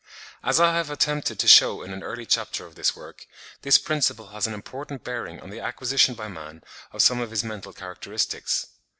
[0.43, 3.27] As I have attempted to shew in an early chapter of this work,
[3.61, 7.43] this principle has an important bearing on the acquisition by man of some of his
[7.43, 8.65] mental characteristics.)